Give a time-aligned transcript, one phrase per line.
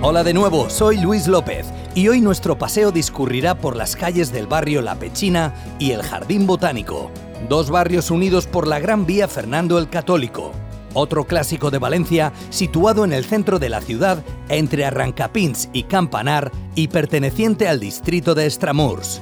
[0.00, 4.46] Hola de nuevo, soy Luis López y hoy nuestro paseo discurrirá por las calles del
[4.46, 7.10] barrio La Pechina y el Jardín Botánico,
[7.48, 10.52] dos barrios unidos por la Gran Vía Fernando el Católico,
[10.94, 16.52] otro clásico de Valencia situado en el centro de la ciudad entre Arrancapins y Campanar
[16.76, 19.20] y perteneciente al distrito de Estramurs.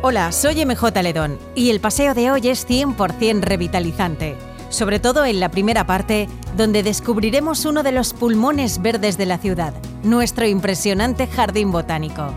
[0.00, 4.34] Hola, soy MJ Ledón y el paseo de hoy es 100% revitalizante
[4.76, 9.38] sobre todo en la primera parte, donde descubriremos uno de los pulmones verdes de la
[9.38, 12.34] ciudad, nuestro impresionante jardín botánico.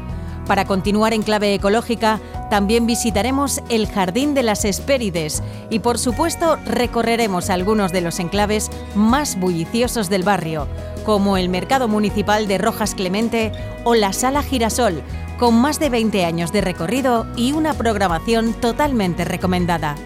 [0.48, 6.58] Para continuar en clave ecológica, también visitaremos el Jardín de las Hespérides y por supuesto
[6.66, 10.68] recorreremos algunos de los enclaves más bulliciosos del barrio,
[11.06, 13.52] como el Mercado Municipal de Rojas Clemente
[13.84, 15.04] o la Sala Girasol,
[15.38, 19.98] con más de 20 años de recorrido y una programación totalmente recomendada.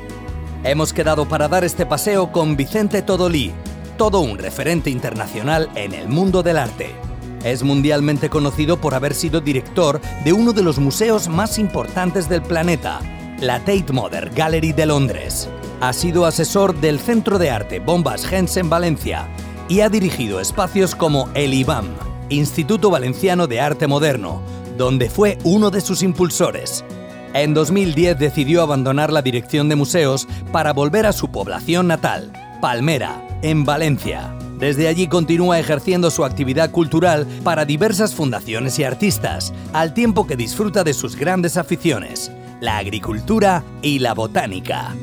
[0.66, 3.52] Hemos quedado para dar este paseo con Vicente Todolí,
[3.98, 6.96] todo un referente internacional en el mundo del arte.
[7.44, 12.42] Es mundialmente conocido por haber sido director de uno de los museos más importantes del
[12.42, 13.02] planeta,
[13.42, 15.50] la Tate Modern Gallery de Londres.
[15.82, 19.28] Ha sido asesor del Centro de Arte Bombas Gens en Valencia
[19.68, 21.88] y ha dirigido espacios como el IBAM,
[22.30, 24.42] Instituto Valenciano de Arte Moderno,
[24.78, 26.86] donde fue uno de sus impulsores.
[27.34, 32.32] En 2010 decidió abandonar la dirección de museos para volver a su población natal,
[32.62, 34.36] Palmera, en Valencia.
[34.60, 40.38] Desde allí continúa ejerciendo su actividad cultural para diversas fundaciones y artistas, al tiempo que
[40.38, 44.96] disfruta de sus grandes aficiones, la agricultura y la botánica.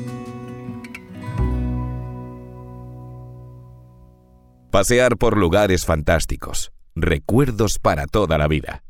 [4.71, 8.83] Pasear por lugares fantásticos, recuerdos para toda la vida.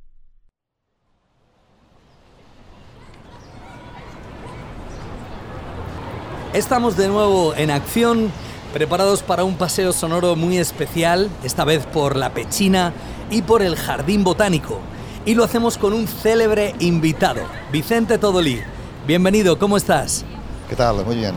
[6.54, 8.30] Estamos de nuevo en acción,
[8.74, 12.92] preparados para un paseo sonoro muy especial, esta vez por la Pechina
[13.30, 14.82] y por el Jardín Botánico.
[15.26, 17.40] Y lo hacemos con un célebre invitado,
[17.72, 18.62] Vicente Todolí.
[19.08, 20.26] Bienvenido, ¿cómo estás?
[20.68, 21.06] ¿Qué tal?
[21.06, 21.36] Muy bien.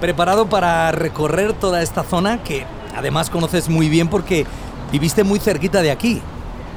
[0.00, 2.64] ¿Preparado para recorrer toda esta zona que
[2.96, 4.46] además conoces muy bien porque
[4.90, 6.22] viviste muy cerquita de aquí?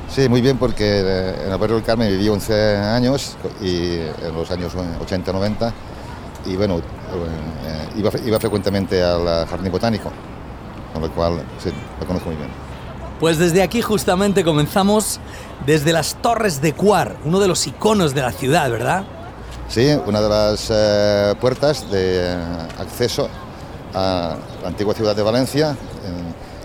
[0.10, 4.52] Sí, muy bien porque eh, en barrio del Carmen viví 11 años y en los
[4.52, 5.72] años 80-90
[6.46, 6.82] y bueno,
[7.14, 10.12] eh, iba, iba, frecuentemente al jardín botánico,
[10.94, 12.50] con lo cual sí, lo conozco muy bien.
[13.20, 15.20] Pues desde aquí justamente comenzamos
[15.66, 19.04] desde las Torres de Cuar, uno de los iconos de la ciudad, ¿verdad?
[19.68, 22.36] Sí, una de las eh, puertas de
[22.80, 23.30] acceso
[23.94, 25.76] a la antigua ciudad de Valencia.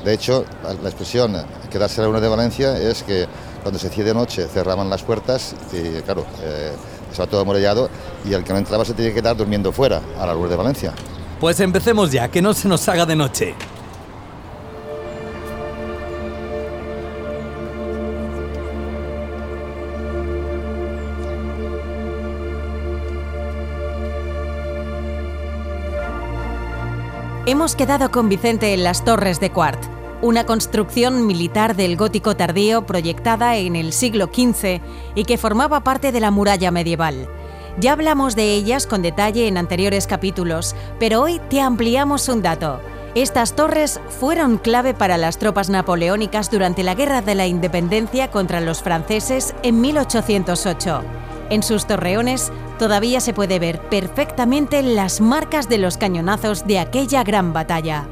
[0.04, 1.34] De hecho, la expresión
[1.70, 3.26] quedarse a la una de Valencia es que
[3.62, 6.72] cuando se hacía de noche cerraban las puertas y, claro, eh,
[7.14, 7.88] estaba todo amurallado
[8.24, 10.56] y el que no entraba se tenía que quedar durmiendo fuera, a la luz de
[10.56, 10.92] Valencia.
[11.40, 13.54] Pues empecemos ya, que no se nos haga de noche.
[27.46, 29.78] Hemos quedado con Vicente en las Torres de Quart,
[30.24, 34.80] una construcción militar del gótico tardío proyectada en el siglo XV
[35.14, 37.28] y que formaba parte de la muralla medieval.
[37.78, 42.80] Ya hablamos de ellas con detalle en anteriores capítulos, pero hoy te ampliamos un dato.
[43.14, 48.62] Estas torres fueron clave para las tropas napoleónicas durante la Guerra de la Independencia contra
[48.62, 51.02] los franceses en 1808.
[51.50, 57.24] En sus torreones todavía se puede ver perfectamente las marcas de los cañonazos de aquella
[57.24, 58.08] gran batalla.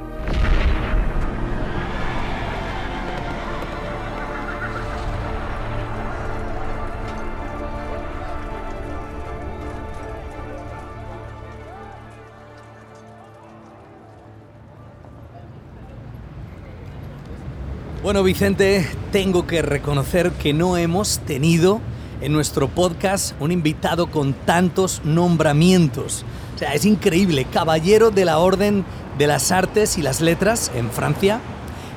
[18.13, 21.81] Bueno, Vicente, tengo que reconocer que no hemos tenido
[22.21, 26.23] en nuestro podcast un invitado con tantos nombramientos.
[26.55, 27.47] O sea, es increíble.
[27.51, 28.85] Caballero de la Orden
[29.17, 31.41] de las Artes y las Letras en Francia,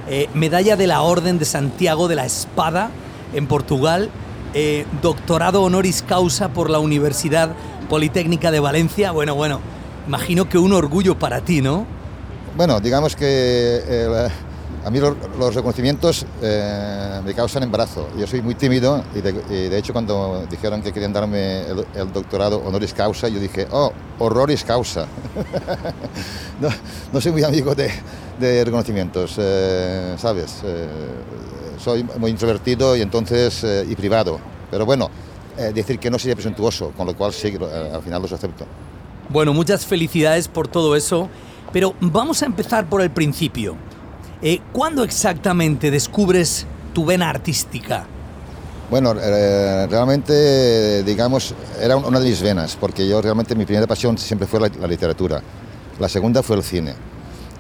[0.08, 2.92] eh, medalla de la Orden de Santiago de la Espada
[3.34, 4.10] en Portugal,
[4.54, 7.50] eh, doctorado honoris causa por la Universidad
[7.90, 9.12] Politécnica de Valencia.
[9.12, 9.60] Bueno, bueno,
[10.08, 11.86] imagino que un orgullo para ti, ¿no?
[12.56, 13.82] Bueno, digamos que
[14.86, 18.08] A mí los, reconocimientos eh, me causan embarazo.
[18.20, 22.94] Yo soy muy tímido y de, hecho cuando dijeron que querían darme el, doctorado honoris
[22.94, 25.08] causa, yo dije, oh, horroris causa.
[27.12, 27.90] no, soy muy amigo de,
[28.64, 30.62] reconocimientos, eh, ¿sabes?
[30.64, 30.88] Eh,
[31.84, 34.40] soy muy introvertido y entonces y privado.
[34.70, 35.10] Pero bueno,
[35.74, 37.58] decir que no sería presuntuoso, con lo cual sí,
[37.92, 38.68] al final los acepto.
[39.30, 41.28] Bueno, muchas felicidades por todo eso,
[41.74, 43.76] pero vamos a empezar por el principio.
[44.42, 48.06] Eh, ¿Cuándo exactamente descubres tu vena artística?
[48.90, 54.18] Bueno, eh, realmente, digamos, era una de mis venas, porque yo realmente mi primera pasión
[54.18, 55.42] siempre fue la, literatura,
[56.00, 56.94] la segunda fue el cine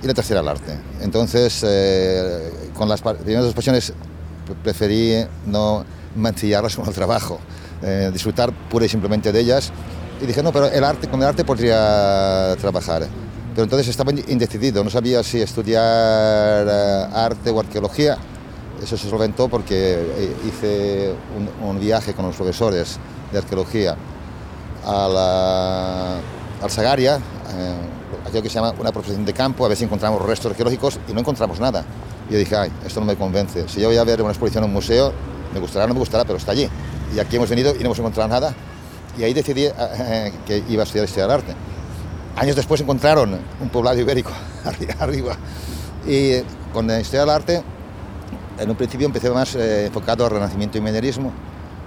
[0.03, 0.77] y la tercera el arte.
[1.01, 3.93] Entonces, eh, con las primeras dos pasiones
[4.63, 5.83] preferí no
[6.15, 7.39] mancillarlas con el trabajo,
[8.13, 9.71] disfrutar pura y simplemente de ellas.
[10.21, 13.07] Y dije, no, pero el arte, con el arte podría trabajar
[13.55, 18.17] pero entonces estaba indecidido, no sabía si estudiar eh, arte o arqueología.
[18.83, 21.13] Eso se solventó porque eh, hice
[21.63, 22.99] un, viaje con los profesores
[23.31, 23.95] de arqueología
[24.85, 26.19] a
[26.61, 27.75] al Sagaria, eh,
[28.27, 31.13] aquello que se llama una profesión de campo, a ver si encontramos restos arqueológicos y
[31.13, 31.85] no encontramos nada.
[32.29, 33.69] Y yo dije, ay, esto no me convence.
[33.69, 35.13] Si yo voy a ver una exposición en un museo,
[35.53, 36.67] me gustará o no me gustará, pero está allí.
[37.15, 38.53] Y aquí hemos venido y no hemos encontrado nada.
[39.17, 39.69] Y ahí decidí
[40.45, 41.55] que iba a estudiar historia del arte.
[42.37, 44.31] Años después encontraron un poblado ibérico
[44.99, 45.37] arriba.
[46.05, 46.41] Y
[46.73, 47.63] con la historia del arte,
[48.59, 51.31] en un principio empecé más eh, enfocado al renacimiento y minerismo,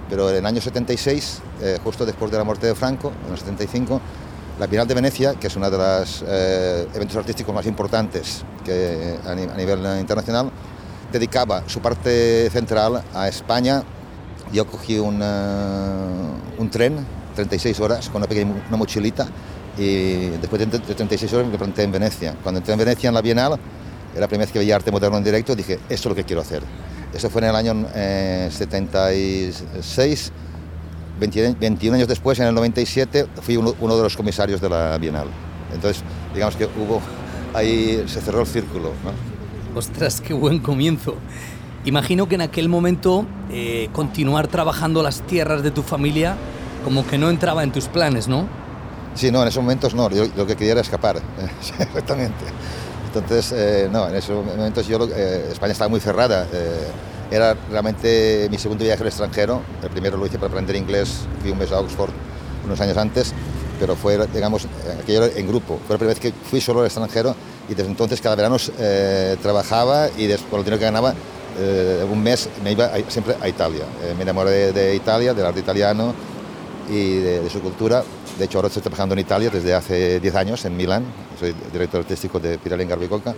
[0.09, 3.37] pero en el año 76, eh, justo después de la muerte de Franco, en el
[3.37, 4.01] 75,
[4.59, 8.43] la Bienal de Venecia, que es uno de los eh, eventos artísticos más importantes
[9.25, 10.51] a, nivel internacional,
[11.11, 13.83] dedicaba su parte central a España.
[14.51, 15.21] Yo cogí un,
[16.57, 17.05] un tren,
[17.35, 19.27] 36 horas, con una pequeña una mochilita,
[19.79, 22.35] y después de 36 horas me planté en Venecia.
[22.43, 23.57] Cuando entré en Venecia en la Bienal,
[24.11, 26.25] era la primera vez que veía arte moderno en directo, dije, esto es lo que
[26.25, 26.61] quiero hacer.
[27.13, 30.31] Eso fue en el año 76,
[31.19, 35.27] 21 años después, en el 97, fui uno, de los comisarios de la Bienal.
[35.73, 36.01] Entonces,
[36.33, 37.01] digamos que hubo,
[37.53, 38.93] ahí se cerró el círculo.
[39.75, 41.15] Ostras, qué buen comienzo.
[41.85, 46.35] Imagino que en aquel momento eh, continuar trabajando las tierras de tu familia
[46.83, 48.45] como que no entraba en tus planes, ¿no?
[49.15, 51.21] Sí, no, en esos momentos no, yo lo que quería era escapar,
[51.59, 52.45] exactamente.
[53.13, 56.47] Entonces, eh, no, en esos momentos yo, eh, España estaba muy cerrada.
[56.53, 56.87] Eh,
[57.31, 59.61] era realmente mi segundo viaje al extranjero.
[59.81, 62.11] El primero lo hice para aprender inglés, fui un mes a Oxford
[62.65, 63.33] unos años antes,
[63.79, 64.67] pero fue, digamos,
[65.01, 65.79] aquello en grupo.
[65.87, 67.35] Fue la primera vez que fui solo al extranjero
[67.67, 68.57] y desde entonces cada verano
[69.41, 71.13] trabajaba y después, con el dinero que ganaba,
[72.11, 73.85] un mes me iba siempre a Italia.
[74.17, 76.13] me enamoré de, Italia, del arte italiano
[76.89, 78.03] y de su cultura
[78.39, 81.03] de hecho, ahora estoy trabajando en Italia desde hace 10 años, en Milán.
[81.37, 83.35] Soy director artístico de Pirelli Garbicolca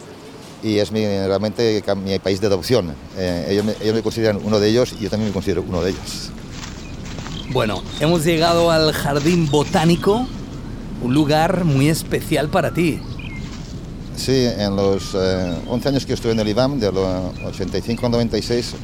[0.62, 2.94] y es mi, realmente mi país de adopción.
[3.18, 5.82] Eh, ellos, me, ellos, me, consideran uno de ellos y yo también me considero uno
[5.82, 6.30] de ellos.
[7.50, 10.28] Bueno, hemos llegado al Jardín Botánico,
[11.02, 13.02] un lugar muy especial para ti.
[14.16, 18.12] Sí, en los 11 eh, años que estuve en el IBAM, de los 85 al
[18.12, 18.76] 96,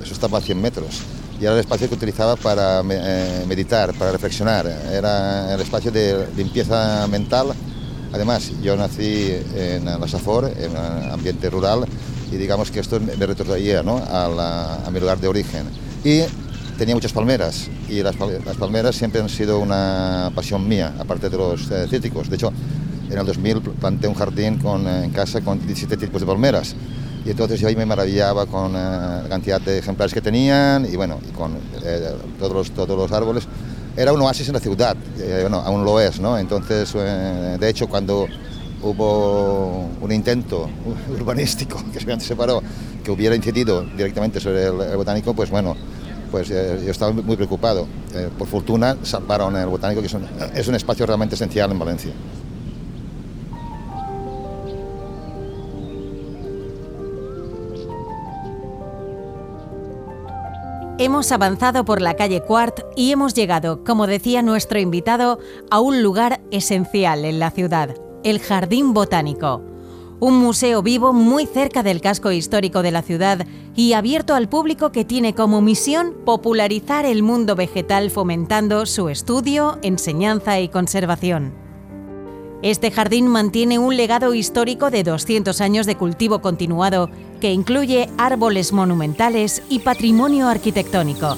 [0.00, 1.02] eso estaba a 100 metros
[1.40, 4.66] y era el espacio que utilizaba para eh, meditar, para reflexionar.
[4.66, 7.48] Era el espacio de limpieza mental.
[8.12, 11.84] Además, yo nací en la Safor, en un ambiente rural,
[12.32, 13.98] y digamos que esto me retrotraía ¿no?
[13.98, 15.66] a, mi lugar de origen.
[16.02, 16.22] Y
[16.78, 21.70] tenía muchas palmeras, y las, palmeras siempre han sido una pasión mía, aparte de los
[21.70, 22.30] eh, cítricos.
[22.30, 22.52] De hecho,
[23.10, 26.74] en el 2000 planté un jardín con, en casa con 17 tipos de palmeras
[27.26, 30.94] y entonces yo ahí me maravillaba con eh, la cantidad de ejemplares que tenían y
[30.94, 33.48] bueno, y con eh, todos, los, todos los árboles.
[33.96, 36.38] Era un oasis en la ciudad, eh, bueno, aún lo es, ¿no?
[36.38, 38.28] Entonces, de hecho, cuando
[38.82, 40.68] hubo un intento
[41.18, 42.62] urbanístico que se separó,
[43.02, 45.74] que hubiera incidido directamente sobre el, botánico, pues bueno,
[46.30, 47.88] pues yo estaba muy preocupado.
[48.38, 52.12] por fortuna salvaron el botánico, que es un, es un espacio realmente esencial en Valencia.
[60.98, 65.38] Hemos avanzado por la calle Quart y hemos llegado, como decía nuestro invitado,
[65.70, 69.62] a un lugar esencial en la ciudad, el Jardín Botánico.
[70.20, 74.90] Un museo vivo muy cerca del casco histórico de la ciudad y abierto al público
[74.90, 81.65] que tiene como misión popularizar el mundo vegetal fomentando su estudio, enseñanza y conservación.
[82.62, 87.10] Este jardín mantiene un legado histórico de 200 años de cultivo continuado
[87.40, 91.36] que incluye árboles monumentales y patrimonio arquitectónico.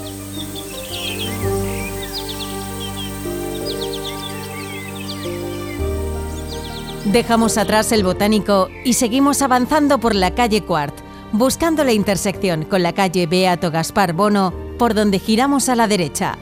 [7.07, 10.95] Dejamos atrás el botánico y seguimos avanzando por la calle Quart,
[11.33, 16.39] buscando la intersección con la calle Beato Gaspar Bono, por donde giramos a la derecha.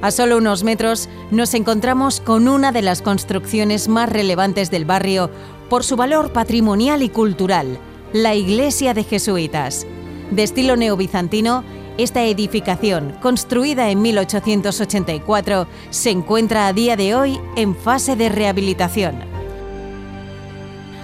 [0.00, 5.28] A solo unos metros nos encontramos con una de las construcciones más relevantes del barrio
[5.68, 7.78] por su valor patrimonial y cultural,
[8.12, 9.86] la iglesia de jesuitas.
[10.30, 11.64] De estilo neobizantino,
[11.98, 19.16] esta edificación, construida en 1884, se encuentra a día de hoy en fase de rehabilitación.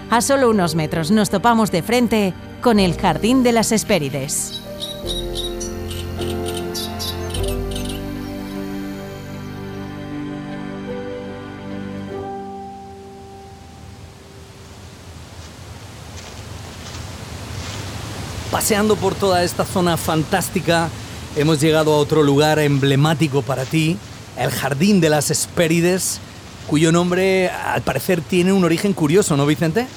[0.08, 2.32] A solo unos metros nos topamos de frente
[2.62, 4.63] con el Jardín de las Hespérides.
[18.54, 20.88] Paseando por toda esta zona fantástica,
[21.34, 23.98] hemos llegado a otro lugar emblemático para ti,
[24.38, 26.20] el Jardín de las Hespérides,
[26.68, 29.88] cuyo nombre al parecer tiene un origen curioso, ¿no, Vicente?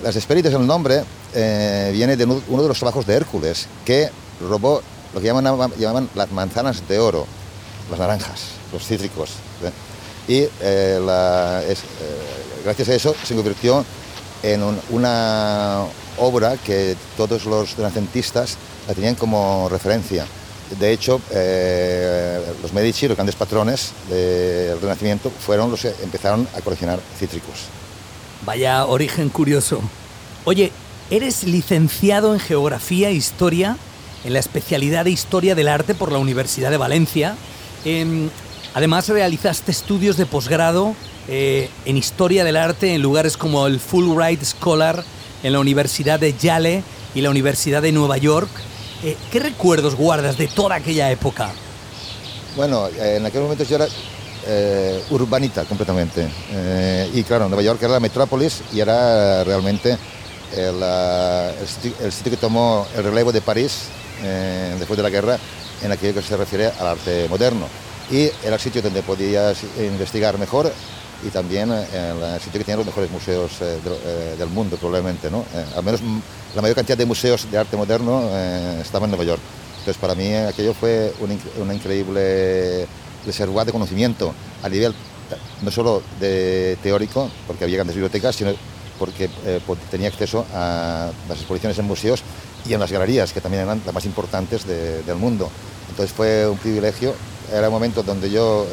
[0.00, 1.02] Las Hespérides, el nombre,
[1.34, 4.10] eh, viene de uno de los trabajos de Hércules, que
[4.48, 4.80] robó
[5.12, 7.26] lo que llaman, llamaban las manzanas de oro,
[7.90, 8.42] las naranjas,
[8.72, 9.30] los cítricos.
[10.28, 10.32] ¿eh?
[10.32, 11.00] Y eh,
[12.62, 13.84] gracias a eso se convirtió
[14.42, 15.84] en una
[16.18, 20.26] obra que todos los renacentistas la tenían como referencia.
[20.78, 26.60] De hecho, eh, los Medici, los grandes patrones del Renacimiento, fueron los que empezaron a
[26.60, 27.66] coleccionar cítricos.
[28.44, 29.80] Vaya origen curioso.
[30.44, 30.72] Oye,
[31.10, 33.76] eres licenciado en Geografía e Historia
[34.24, 37.36] en la especialidad de Historia del Arte por la Universidad de Valencia.
[38.76, 40.94] Además, realizaste estudios de posgrado
[41.28, 45.02] eh, en Historia del Arte en lugares como el Fulbright Scholar
[45.42, 46.82] en la Universidad de Yale
[47.14, 48.50] y la Universidad de Nueva York.
[49.02, 51.52] Eh, ¿Qué recuerdos guardas de toda aquella época?
[52.54, 53.88] Bueno, en aquel momento yo era
[54.46, 56.28] eh, urbanita completamente.
[57.14, 59.96] Y claro, Nueva York era la metrópolis y era realmente
[60.54, 63.84] el, sitio, que tomó el relevo de París
[64.78, 65.38] después de la guerra
[65.82, 67.85] en aquello que se refiere al arte moderno.
[68.10, 70.72] Y era el sitio donde podías investigar mejor
[71.24, 75.30] y también eh, el sitio que tiene los mejores museos eh, eh, del mundo, probablemente.
[75.30, 75.44] ¿no?
[75.74, 76.00] al menos
[76.54, 78.30] la mayor cantidad de museos de arte moderno
[78.80, 79.40] estaba en Nueva York.
[79.78, 82.86] Entonces, para mí aquello fue un, una increíble
[83.24, 84.94] reserva de conocimiento a nivel
[85.62, 88.52] no solo de teórico, porque había grandes bibliotecas, sino
[88.98, 89.28] porque
[89.90, 92.22] tenía acceso a las exposiciones en museos
[92.64, 95.50] y en las galerías, que también eran las más importantes del mundo.
[95.90, 97.14] Entonces fue un privilegio,
[97.52, 98.66] era un momento donde yo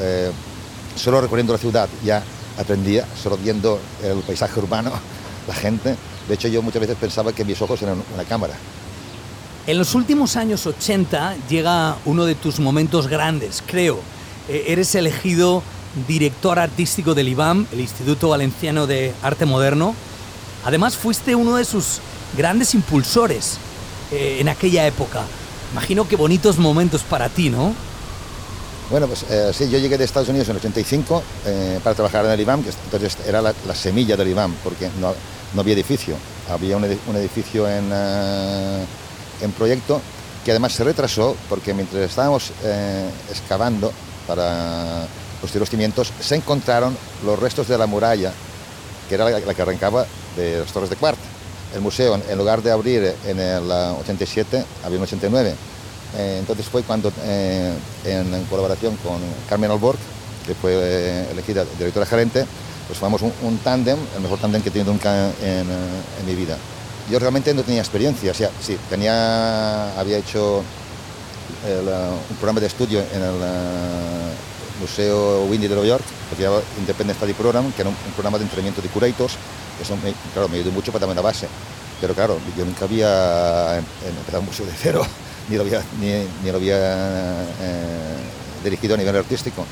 [0.95, 2.23] solo recorriendo la ciudad ya
[2.57, 4.91] aprendía, solo viendo el paisaje urbano,
[5.47, 5.95] la gente.
[6.27, 8.53] De hecho, yo muchas veces pensaba que mis ojos eran una cámara.
[9.65, 13.99] En los últimos años 80 llega uno de tus momentos grandes, creo.
[14.49, 15.63] Eh, eres elegido
[16.07, 19.95] director artístico del IBAM, el Instituto Valenciano de Arte Moderno.
[20.65, 21.99] Además, fuiste uno de sus
[22.35, 23.57] grandes impulsores
[24.11, 25.23] eh, en aquella época.
[25.71, 27.73] Imagino que bonitos momentos para ti, ¿no?
[28.89, 32.25] Bueno, pues eh, sí, yo llegué de Estados Unidos en el 85 eh, para trabajar
[32.25, 35.13] en el IBAM, que entonces era la, semilla del IBAM, porque no,
[35.59, 36.15] había edificio.
[36.49, 38.85] Había un, edificio en, eh,
[39.41, 40.01] en, proyecto
[40.43, 42.51] que además se retrasó porque mientras estábamos
[43.29, 43.93] excavando
[44.27, 45.07] para
[45.39, 48.33] construir los cimientos, se encontraron los restos de la muralla,
[49.07, 51.17] que era la, que arrancaba de las torres de Quart.
[51.73, 55.55] El museo, en lugar de abrir en el 87, abrió en el 89
[56.17, 57.73] eh, entonces fue cuando, eh,
[58.05, 59.97] en, colaboración con Carmen Alborg,
[60.45, 62.45] que fue eh, elegida directora gerente,
[62.87, 65.67] pues formamos un, tándem, el mejor tándem que he tenido nunca en,
[66.25, 66.57] mi vida.
[67.09, 70.63] Yo realmente no tenía experiencia, o sea, sí, tenía, había hecho
[71.65, 73.33] un programa de estudio en el
[74.79, 78.37] Museo Windy de Nueva York, que se llama Independent Study Program, que era un, programa
[78.37, 79.33] de entrenamiento de curators,
[79.81, 81.47] eso me, claro, me ayudó mucho para darme la base.
[81.99, 85.05] Pero claro, yo nunca había em, empezado un museo de cero
[85.49, 88.15] ni lo había, ni, lo había eh,
[88.63, 89.65] dirigido a nivel artístico.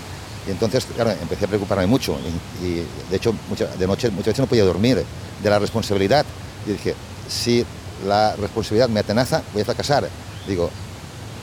[0.48, 2.18] Y entonces, claro, empecé a preocuparme mucho
[2.62, 3.34] y, de hecho
[3.78, 5.04] de noche muchas veces no podía dormir
[5.42, 6.25] de la responsabilidad.
[6.66, 6.96] Y dije,
[7.30, 7.66] si
[8.06, 10.08] la responsabilidad me atenaza, voy a fracasar.
[10.48, 10.70] Digo,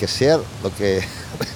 [0.01, 1.03] que sea lo que,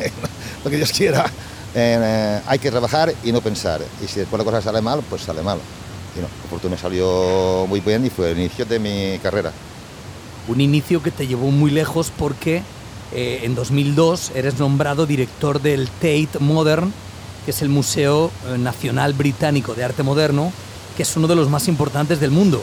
[0.64, 1.26] lo que Dios quiera,
[1.75, 3.81] eh, hay que trabajar y no pensar.
[4.02, 5.59] Y si después la cosa sale mal, pues sale mal.
[6.17, 9.50] Y no, por salió muy bien y fue el inicio de mi carrera
[10.49, 12.62] un inicio que te llevó muy lejos porque
[13.12, 16.92] eh, en 2002 eres nombrado director del Tate Modern,
[17.44, 20.52] que es el Museo eh, Nacional Británico de Arte Moderno,
[20.96, 22.62] que es uno de los más importantes del mundo.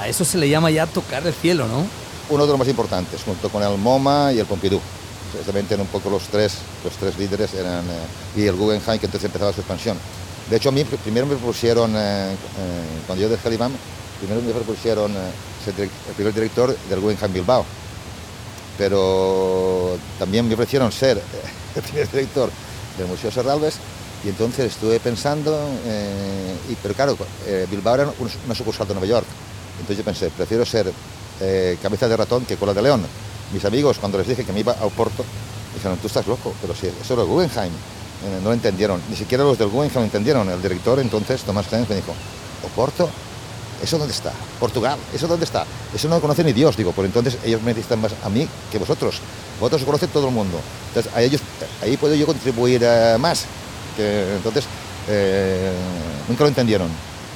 [0.00, 1.86] A eso se le llama ya tocar el cielo, ¿no?
[2.30, 4.80] Uno de los más importantes, junto con el MoMA y el Pompidou.
[5.32, 9.24] Exactamente, un poco los tres, los tres líderes eran, eh, y el Guggenheim, que entonces
[9.24, 9.98] empezaba su expansión.
[10.48, 11.92] De hecho, a mí primero me propusieron,
[13.06, 13.72] cuando yo dejé el IBAM,
[14.18, 15.12] primero me propusieron
[15.64, 17.64] ser el primer director del Guggenheim Bilbao,
[18.76, 21.20] pero también me ofrecieron ser
[21.76, 22.50] el primer director
[22.98, 23.76] del Museo Serralves
[24.24, 25.68] y entonces estuve pensando,
[26.70, 27.18] y, pero claro,
[27.70, 28.12] Bilbao era
[28.46, 29.26] una sucursal de Nueva York,
[29.80, 30.90] entonces yo pensé, prefiero ser
[31.82, 33.04] cabeza de ratón que cola de león.
[33.52, 35.24] Mis amigos, cuando les dije que me iba a Oporto,
[35.74, 37.72] dijeron, tú estás loco, pero si eso era el Guggenheim.
[38.24, 40.48] Eh, no lo entendieron, ni siquiera los del Guggenheim entendieron.
[40.48, 42.14] El director entonces, Tomás Sáenz, me dijo,
[42.64, 43.10] ¿Oporto?
[43.82, 44.32] ¿Eso dónde está?
[44.58, 45.64] Portugal, ¿eso dónde está?
[45.94, 48.48] Eso no lo conoce ni Dios, digo, por entonces ellos me necesitan más a mí
[48.70, 49.20] que vosotros.
[49.60, 50.58] Vosotros lo conoce todo el mundo.
[50.88, 53.46] Entonces a ahí puedo yo contribuir eh, más.
[53.96, 54.64] Entonces,
[55.08, 55.72] eh,
[56.28, 56.88] nunca lo entendieron.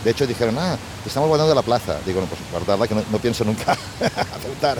[0.05, 1.99] De hecho dijeron, ah, estamos guardando la plaza.
[2.07, 4.79] Digo, no, pues guardarla que no, no pienso nunca aceptar.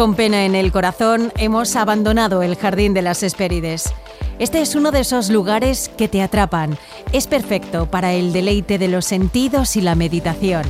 [0.00, 3.92] Con pena en el corazón, hemos abandonado el Jardín de las Hespérides.
[4.38, 6.78] Este es uno de esos lugares que te atrapan.
[7.12, 10.62] Es perfecto para el deleite de los sentidos y la meditación.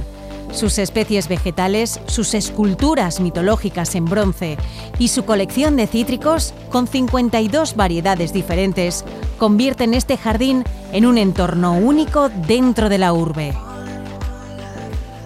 [0.51, 4.59] Sus especies vegetales, sus esculturas mitológicas en bronce
[4.99, 9.05] y su colección de cítricos, con 52 variedades diferentes,
[9.39, 13.55] convierten este jardín en un entorno único dentro de la urbe.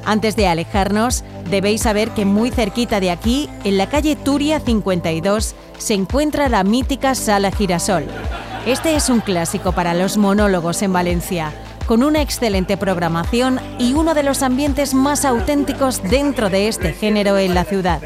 [0.06, 5.54] Antes de alejarnos, debéis saber que muy cerquita de aquí, en la calle Turia 52,
[5.78, 8.04] se encuentra la mítica Sala Girasol.
[8.66, 11.52] Este es un clásico para los monólogos en Valencia,
[11.86, 17.38] con una excelente programación y uno de los ambientes más auténticos dentro de este género
[17.38, 18.00] en la ciudad.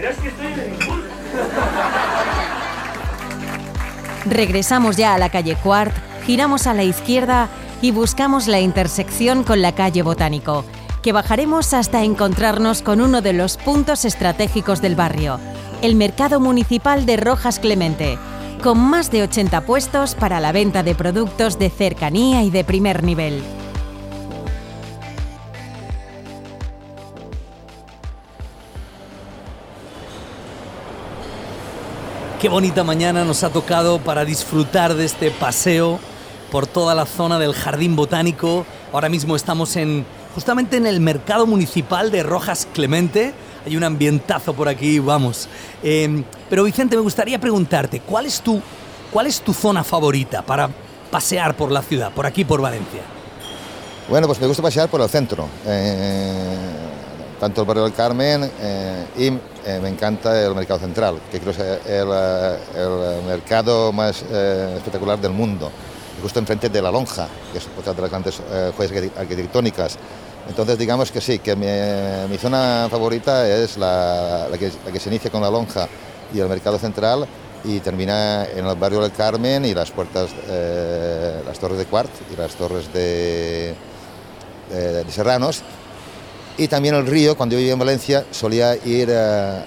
[4.25, 5.95] Regresamos ya a la calle Cuart,
[6.27, 7.49] giramos a la izquierda
[7.81, 10.65] y buscamos la intersección con la calle Botánico
[11.09, 15.41] que bajaremos hasta encontrarnos con uno de los puntos estratégicos del barrio,
[15.81, 18.19] el Mercado Municipal de Rojas Clemente,
[18.63, 23.05] con más de 80 puestos para la venta de productos de cercanía y de primer
[23.05, 23.43] nivel.
[32.39, 36.01] Qué bonita mañana nos ha tocado para disfrutar de este paseo
[36.53, 38.67] por toda la zona del Jardín Botánico.
[38.93, 40.05] Ahora mismo estamos en
[40.39, 43.35] justamente en el mercado municipal de Rojas Clemente.
[43.67, 45.49] Hay un ambientazo por aquí, vamos.
[45.83, 48.63] Em, pero Vicente, me gustaría preguntarte, ¿cuál es, tu,
[49.11, 50.71] ¿cuál es tu zona favorita para
[51.11, 53.01] pasear por la ciudad, por aquí, por Valencia?
[54.09, 55.49] Bueno, pues me gusta pasear por el centro.
[55.67, 56.57] Eh,
[57.41, 59.27] tanto el barrio del Carmen eh, y
[59.69, 65.33] eh, me encanta el mercado central, que creo que es el, mercado más espectacular del
[65.33, 65.73] mundo
[66.23, 68.41] justo enfrente de la lonja, que es otra de las grandes
[68.77, 69.99] joyas arquitectónicas
[70.49, 75.51] entonces digamos que sí, que mi, zona favorita es la, que, se inicia con la
[75.51, 75.89] lonja
[76.33, 77.27] y el mercado central
[77.65, 82.11] y termina en el barrio del Carmen y las puertas, eh, las torres de Cuart
[82.33, 83.75] y las torres de,
[85.11, 85.63] Serranos.
[86.57, 89.63] Y también el río, cuando yo vivía en Valencia, solía ir eh,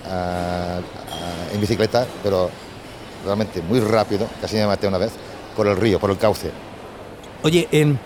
[1.53, 2.49] en bicicleta, pero
[3.25, 5.11] realmente muy rápido, casi me maté una vez,
[5.55, 6.51] por el río, por el cauce.
[7.43, 7.99] Oye, en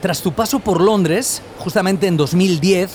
[0.00, 2.90] tras tu paso por Londres, justamente en 2010,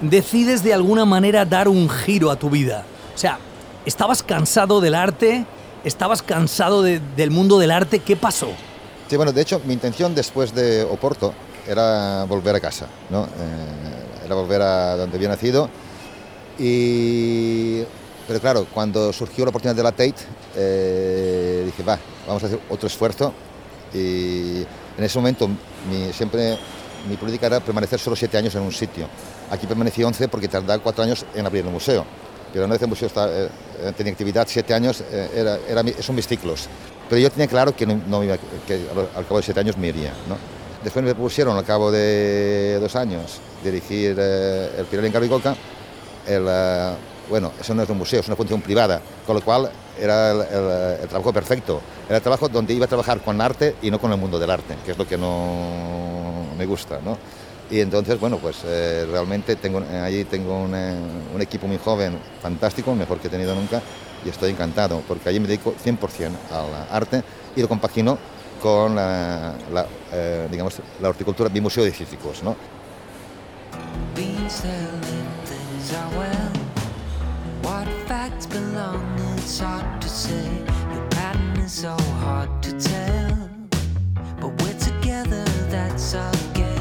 [0.00, 2.84] decides de alguna manera dar un giro a tu vida.
[3.14, 3.38] O sea,
[3.86, 5.46] estabas cansado del arte,
[5.84, 8.48] estabas cansado del mundo del arte, ¿qué pasó?
[9.08, 11.34] Sí, bueno, de hecho, mi intención después de Oporto
[11.66, 13.24] era volver a casa, ¿no?
[13.24, 15.68] Eh, era volver a donde había nacido.
[16.58, 17.82] Y...
[18.26, 20.14] Pero claro, cuando surgió la oportunidad de la Tate,
[20.56, 23.32] eh, dije, va, vamos a hacer otro esfuerzo.
[23.92, 24.64] Y
[24.96, 26.58] en ese momento mi, siempre
[27.08, 29.06] mi política era permanecer solo siete años en un sitio.
[29.50, 32.04] Aquí permanecí 11 porque tardaba cuatro años en abrir el museo.
[32.52, 33.48] Pero una vez el museo eh,
[33.96, 36.68] tenía actividad siete años, eh, era, era, son mis ciclos.
[37.08, 38.20] Pero yo tenía claro que, no,
[38.66, 40.12] que al cabo de siete años me iría.
[40.82, 45.56] Después me propusieron al cabo de dos años dirigir eh, el Pilar en Carricoca.
[46.26, 46.46] El,
[47.28, 51.08] bueno, eso no es un museo, es una función privada, con lo cual era el,
[51.08, 51.80] trabajo perfecto.
[52.06, 54.50] Era el trabajo donde iba a trabajar con arte y no con el mundo del
[54.50, 56.98] arte, que es lo que no me gusta.
[57.04, 57.16] ¿no?
[57.70, 63.18] Y entonces, bueno, pues eh, realmente tengo, allí tengo un, equipo muy joven, fantástico, mejor
[63.18, 63.80] que he tenido nunca,
[64.24, 67.22] y estoy encantado, porque allí me dedico 100% al arte
[67.56, 68.18] y lo compagino
[68.60, 69.54] con la,
[70.12, 72.42] eh, digamos, la horticultura, mi museo de cítricos.
[72.42, 72.54] ¿no?
[79.36, 80.64] It's hard to say.
[81.10, 83.48] Pattern is so hard to tell.
[84.40, 86.16] But we're together, that's
[86.54, 86.72] game.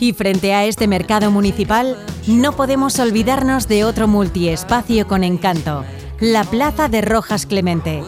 [0.00, 1.96] Y frente a este mercado municipal,
[2.28, 5.84] no podemos olvidarnos de otro multiespacio con encanto,
[6.20, 8.04] la Plaza de Rojas Clemente,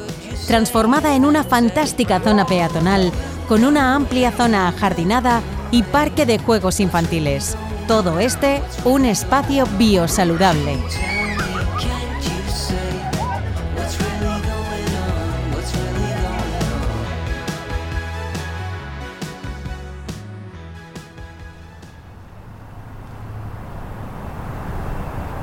[0.47, 3.11] transformada en una fantástica zona peatonal
[3.49, 7.57] con una amplia zona ajardinada y parque de juegos infantiles.
[7.91, 10.79] Todo este un espacio biosaludable.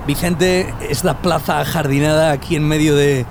[0.07, 3.25] Vicente, es la plaza jardinada aquí en medio de,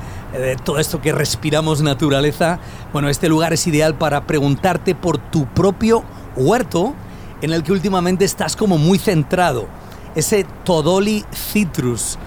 [0.63, 2.59] todo esto que respiramos naturaleza.
[2.93, 6.05] Bueno, este lugar es ideal para preguntarte por tu propio
[6.37, 6.95] huerto
[7.43, 9.67] en el que últimamente estás como muy centrado.
[10.15, 12.19] Ese Todoli Citrus.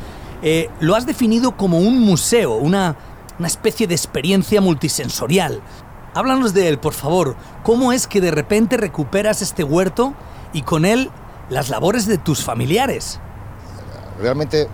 [0.42, 2.96] Eh, lo has definido como un museo, una,
[3.38, 5.62] una especie de experiencia multisensorial.
[6.14, 7.36] Háblanos de él, por favor.
[7.64, 10.14] ¿Cómo es que de repente recuperas este huerto
[10.54, 11.10] y con él
[11.50, 13.20] las labores de tus familiares?
[14.20, 14.68] realmente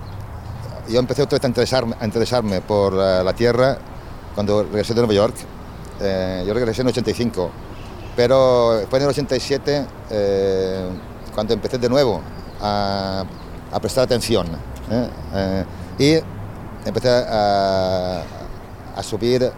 [0.89, 3.77] yo empecé otra vez a interesarme, a interesarme por la, tierra
[4.33, 5.35] cuando regresé de Nueva York.
[6.01, 7.51] Eh, yo regresé en 85,
[8.15, 10.89] pero fue en el 87 eh,
[11.33, 12.21] cuando empecé de nuevo
[12.61, 13.25] a,
[13.81, 14.47] prestar atención
[14.89, 15.65] ¿eh?
[15.99, 18.23] y empecé a,
[19.01, 19.51] subir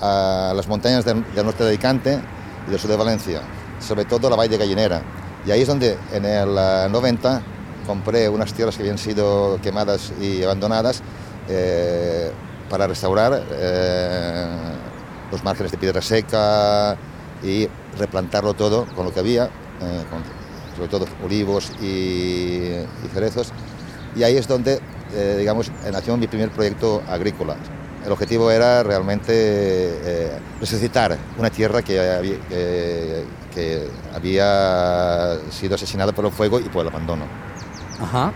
[0.00, 2.20] a las montañas del, norte de Alicante
[2.66, 3.42] y del sur de Valencia,
[3.78, 5.02] sobre todo la Valle de Gallinera.
[5.46, 7.42] Y ahí es donde en el 90
[7.86, 11.02] compré unas tierras que habían sido quemadas y abandonadas
[11.48, 12.30] eh,
[12.68, 14.46] para restaurar eh,
[15.32, 16.96] los márgenes de piedra seca
[17.42, 17.66] y
[17.98, 19.46] replantarlo todo con lo que había,
[19.80, 20.04] eh,
[20.76, 22.72] sobre todo olivos y,
[23.12, 23.52] cerezos.
[24.16, 24.80] Y ahí es donde,
[25.38, 27.56] digamos, nació mi primer proyecto agrícola.
[28.04, 32.36] El objetivo era realmente resucitar una tierra que había,
[33.54, 37.24] que había sido asesinada por el fuego y por el abandono.
[38.00, 38.32] Ajá.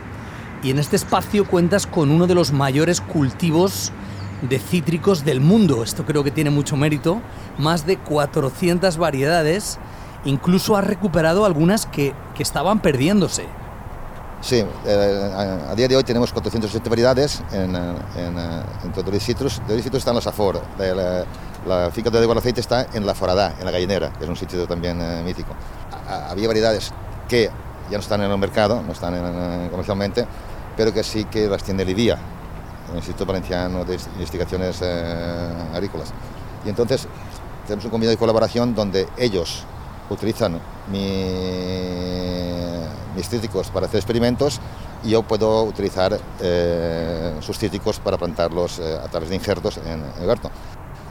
[0.63, 3.93] Y en este espacio cuentas con uno de los mayores cultivos
[4.43, 5.83] de cítricos del mundo.
[5.83, 7.21] Esto creo que tiene mucho mérito.
[7.59, 9.79] Más de 400 variedades.
[10.25, 13.45] Incluso has recuperado algunas que, que estaban perdiéndose.
[14.41, 18.39] Sí, eh, a, día de hoy tenemos 407 variedades en, en,
[18.85, 19.63] en todo citrus.
[19.69, 20.61] El citrus está en la Safor.
[20.79, 21.25] La,
[21.67, 24.37] la, finca de Diego Aceite está en la Foradá, en la Gallinera, que es un
[24.37, 25.55] sitio también eh, mítico.
[26.29, 26.93] había variedades
[27.29, 27.51] que
[27.89, 30.27] ya no están en el mercado, no están comercialmente,
[30.77, 32.19] pero que sí que las tiene el IDIA,
[32.91, 36.13] el Instituto Valenciano de Investigaciones eh, Agrícolas.
[36.65, 37.07] Y entonces
[37.67, 39.65] tenemos un convenio de colaboración donde ellos
[40.11, 40.61] utilizan
[43.17, 44.61] mis cítricos para hacer experimentos
[45.05, 50.03] y yo puedo utilizar eh, sus cítricos para plantarlos eh, a través de injertos en,
[50.21, 50.51] el huerto.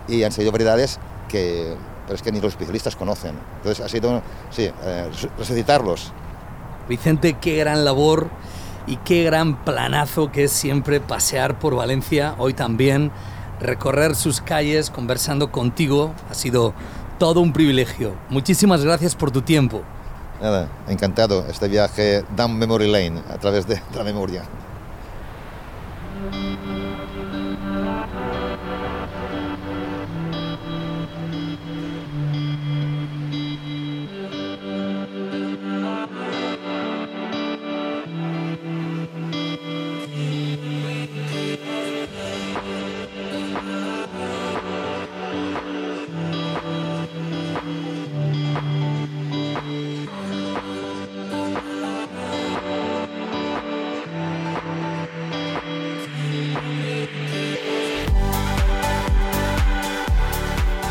[0.08, 1.76] Y han sido variedades que,
[2.10, 3.36] es que ni los especialistas conocen.
[3.58, 4.72] Entonces ha sido, sí,
[5.38, 6.12] resucitarlos
[6.92, 8.30] Vicente, qué gran labor
[8.92, 13.10] y qué gran planazo que es siempre pasear por Valencia, hoy también,
[13.62, 16.74] recorrer sus calles conversando contigo, ha sido
[17.18, 18.16] todo un privilegio.
[18.30, 19.82] Muchísimas gracias por tu tiempo.
[20.42, 24.44] Nada, encantado este viaje down memory lane a través de la memoria.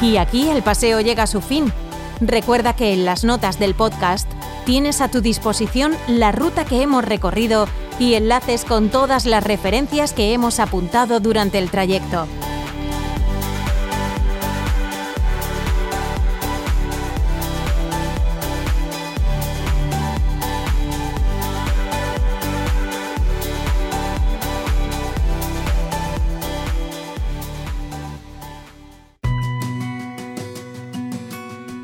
[0.00, 1.72] Y aquí el paseo llega a su fin.
[2.20, 4.30] Recuerda que en las notas del podcast
[4.64, 7.66] tienes a tu disposición la ruta que hemos recorrido
[7.98, 12.26] y enlaces con todas las referencias que hemos apuntado durante el trayecto.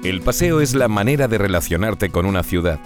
[0.06, 2.78] El paseo es la manera de relacionarte con una ciudad.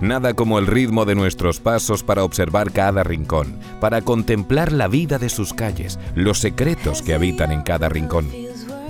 [0.00, 5.18] Nada como el ritmo de nuestros pasos para observar cada rincón, para contemplar la vida
[5.18, 8.26] de sus calles, los secretos que habitan en cada rincón.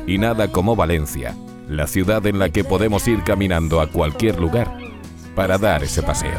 [0.06, 1.34] Y nada como Valencia,
[1.68, 4.78] la ciudad en la que podemos ir caminando a cualquier lugar
[5.34, 6.38] para dar ese paseo.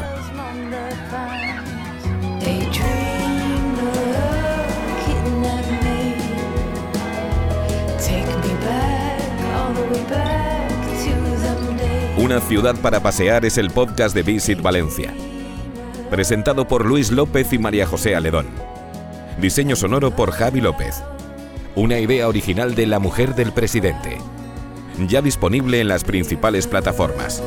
[12.24, 15.12] Una ciudad para pasear es el podcast de Visit Valencia.
[16.08, 18.46] Presentado por Luis López y María José Aledón.
[19.38, 21.02] Diseño sonoro por Javi López.
[21.74, 24.16] Una idea original de la mujer del presidente.
[25.06, 27.42] Ya disponible en las principales plataformas.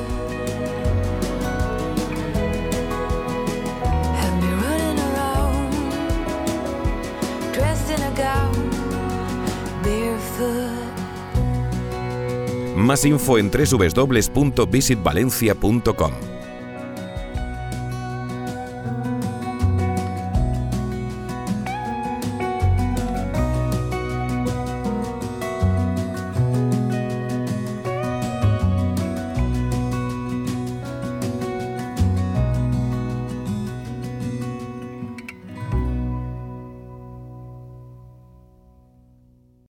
[12.88, 16.37] Más info en www.visitvalencia.com.